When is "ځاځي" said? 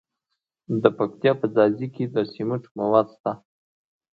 1.55-1.87